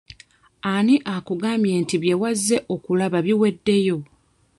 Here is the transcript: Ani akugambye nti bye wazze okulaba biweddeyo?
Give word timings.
Ani 0.73 0.95
akugambye 1.15 1.73
nti 1.81 1.95
bye 2.01 2.15
wazze 2.21 2.57
okulaba 2.73 3.17
biweddeyo? 3.25 3.97